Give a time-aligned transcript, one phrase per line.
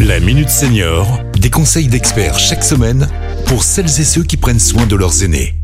[0.00, 3.08] La Minute Senior, des conseils d'experts chaque semaine
[3.46, 5.54] pour celles et ceux qui prennent soin de leurs aînés.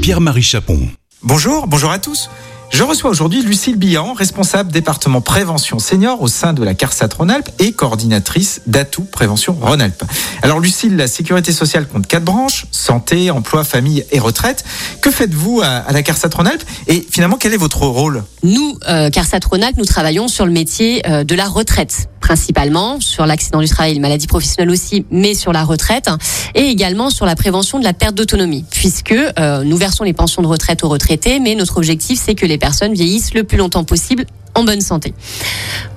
[0.00, 0.88] Pierre-Marie Chapon.
[1.22, 2.30] Bonjour, bonjour à tous.
[2.70, 7.48] Je reçois aujourd'hui Lucille Billan, responsable département prévention senior au sein de la CARSAT Rhône-Alpes
[7.58, 10.04] et coordinatrice d'Atout Prévention Rhône-Alpes.
[10.42, 14.64] Alors Lucille, la sécurité sociale compte quatre branches, santé, emploi, famille et retraite.
[15.00, 18.24] Que faites-vous à, la CARSAT Rhône-Alpes et finalement quel est votre rôle?
[18.42, 23.24] Nous, euh, CARSAT Rhône-Alpes, nous travaillons sur le métier euh, de la retraite principalement, sur
[23.24, 26.10] l'accident du travail, les maladies professionnelles aussi, mais sur la retraite
[26.56, 30.42] et également sur la prévention de la perte d'autonomie, puisque euh, nous versons les pensions
[30.42, 33.84] de retraite aux retraités, mais notre objectif c'est que les personnes vieillissent le plus longtemps
[33.84, 34.24] possible
[34.56, 35.14] en bonne santé.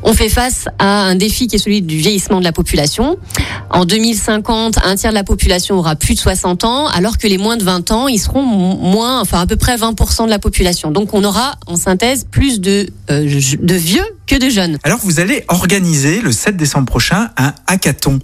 [0.03, 3.17] On fait face à un défi qui est celui du vieillissement de la population.
[3.69, 7.37] En 2050, un tiers de la population aura plus de 60 ans, alors que les
[7.37, 9.01] moins de 20 ans, ils seront
[9.31, 10.91] à peu près 20% de la population.
[10.91, 14.77] Donc on aura, en synthèse, plus de, euh, de vieux que de jeunes.
[14.83, 18.19] Alors vous allez organiser le 7 décembre prochain un hackathon.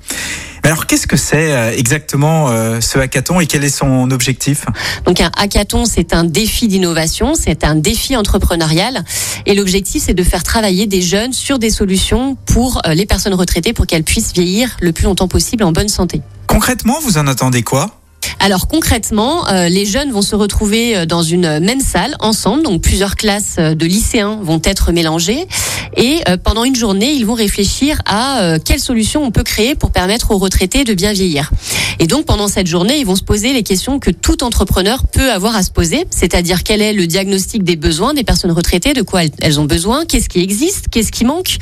[0.66, 4.66] Alors qu'est-ce que c'est euh, exactement euh, ce hackathon et quel est son objectif?
[5.06, 9.04] Donc un hackathon, c'est un défi d'innovation, c'est un défi entrepreneurial.
[9.46, 13.36] Et l'objectif c'est de faire travailler des jeunes sur des solutions pour euh, les personnes
[13.36, 16.22] retraitées pour qu'elles puissent vieillir le plus longtemps possible en bonne santé.
[16.48, 18.00] Concrètement, vous en attendez quoi?
[18.40, 23.16] Alors concrètement, euh, les jeunes vont se retrouver dans une même salle ensemble, donc plusieurs
[23.18, 25.48] classes de lycéens vont être mélangées
[25.96, 30.32] et pendant une journée, ils vont réfléchir à quelle solution on peut créer pour permettre
[30.32, 31.52] aux retraités de bien vieillir.
[32.00, 35.32] Et donc pendant cette journée, ils vont se poser les questions que tout entrepreneur peut
[35.32, 39.02] avoir à se poser, c'est-à-dire quel est le diagnostic des besoins des personnes retraitées, de
[39.02, 41.58] quoi elles ont besoin, qu'est-ce qui existe, qu'est-ce qui manque,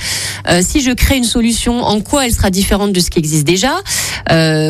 [0.61, 3.75] si je crée une solution, en quoi elle sera différente de ce qui existe déjà,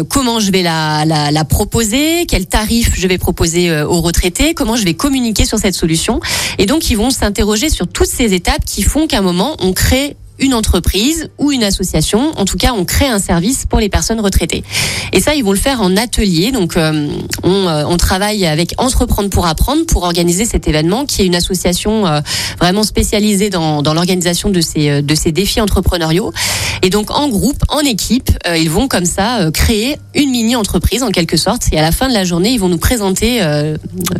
[0.10, 2.26] comment je vais la, la, la proposer?
[2.28, 6.20] Quel tarif je vais proposer euh, aux retraités, comment je vais communiquer sur cette solution?
[6.58, 9.73] Et donc, ils vont s'interroger sur toutes ces étapes qui font qu'à un moment, on
[9.73, 12.31] crée une entreprise ou une association.
[12.38, 14.63] En tout cas, on crée un service pour les personnes retraitées.
[15.11, 16.52] Et ça, ils vont le faire en atelier.
[16.52, 17.08] Donc, euh,
[17.44, 21.36] on, euh, on, travaille avec Entreprendre pour apprendre pour organiser cet événement, qui est une
[21.36, 22.20] association euh,
[22.59, 26.33] vraiment spécialisée dans, l'organisation de ces, défis entrepreneuriaux.
[26.82, 31.37] Et donc, en groupe, en équipe, ils vont comme ça créer une mini-entreprise en quelque
[31.37, 31.64] sorte.
[31.71, 33.39] Et à la fin de la journée, ils vont nous présenter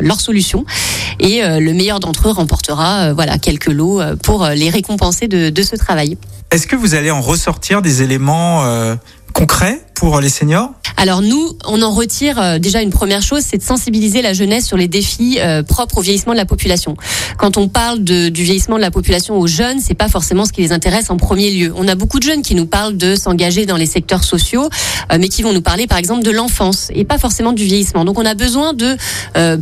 [0.00, 0.64] leurs solutions.
[1.20, 5.76] Et le meilleur d'entre eux remportera voilà quelques lots pour les récompenser de, de ce
[5.76, 6.16] travail.
[6.54, 8.94] Est-ce que vous allez en ressortir des éléments euh,
[9.32, 9.80] concrets?
[10.04, 13.62] Pour les seniors alors nous, on en retire euh, déjà une première chose, c'est de
[13.62, 16.96] sensibiliser la jeunesse sur les défis euh, propres au vieillissement de la population.
[17.36, 20.52] Quand on parle de, du vieillissement de la population aux jeunes, c'est pas forcément ce
[20.52, 21.72] qui les intéresse en premier lieu.
[21.76, 24.68] On a beaucoup de jeunes qui nous parlent de s'engager dans les secteurs sociaux,
[25.12, 28.04] euh, mais qui vont nous parler par exemple de l'enfance et pas forcément du vieillissement.
[28.04, 28.96] Donc on a besoin de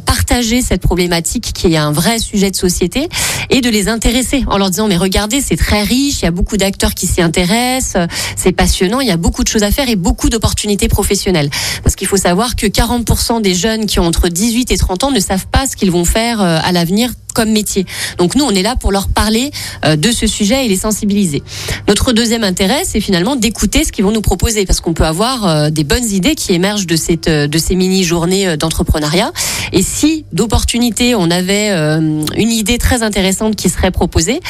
[0.04, 3.08] partager cette problématique qui est un vrai sujet de société
[3.50, 6.30] et de les intéresser en leur disant mais regardez c'est très riche, il y a
[6.30, 9.88] beaucoup d'acteurs qui s'y intéressent, c'est passionnant, il y a beaucoup de choses à faire
[9.88, 11.50] et beaucoup d'opportunités professionnelles.
[11.82, 15.10] Parce qu'il faut savoir que 40% des jeunes qui ont entre 18 et 30 ans
[15.10, 17.86] ne savent pas ce qu'ils vont faire euh, à l'avenir comme métier.
[18.18, 19.50] Donc nous, on est là pour leur parler
[19.84, 21.42] euh, de ce sujet et les sensibiliser.
[21.88, 25.46] Notre deuxième intérêt, c'est finalement d'écouter ce qu'ils vont nous proposer, parce qu'on peut avoir
[25.46, 29.32] euh, des bonnes idées qui émergent de cette de ces mini journées d'entrepreneuriat.
[29.72, 34.40] Et si d'opportunité, on avait une idée très intéressante qui serait proposée,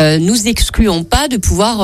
[0.00, 1.78] nous excluons pas de pouvoir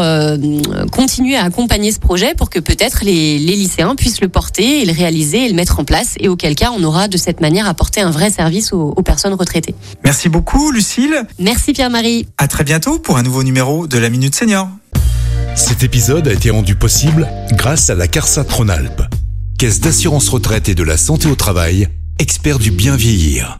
[0.93, 4.93] continuer à accompagner ce projet pour que peut-être les, lycéens puissent le porter et le
[4.93, 6.15] réaliser et le mettre en place.
[6.19, 9.75] Et auquel cas, on aura de cette manière apporté un vrai service aux, personnes retraitées.
[10.05, 11.27] Merci beaucoup, Lucille.
[11.41, 12.29] Merci, Pierre-Marie.
[12.39, 14.69] À très bientôt pour un nouveau numéro de la Minute Senior.
[15.57, 19.03] Cet épisode a été rendu possible grâce à la CARSA Tronalp,
[19.59, 21.89] Caisse d'assurance retraite et de la santé au travail,
[22.21, 23.59] expert du bien vieillir.